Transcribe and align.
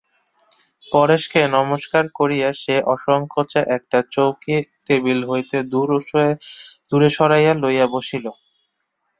পরেশকে 0.85 1.41
নমস্কার 1.57 2.03
করিয়া 2.19 2.49
সে 2.61 2.75
অসংকোচে 2.93 3.61
একটা 3.77 3.99
চৌকি 4.13 4.55
টেবিল 4.87 5.19
হইতে 5.29 5.57
কিছু 5.63 6.17
দূরে 6.89 7.09
সরাইয়া 7.17 7.53
লইয়া 7.63 7.85
বসিল। 7.95 8.25